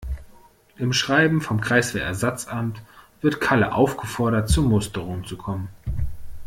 [0.77, 2.81] Im Schreiben vom Kreiswehrersatzamt
[3.21, 5.69] wird Kalle aufgefordert, zur Musterung zu kommen.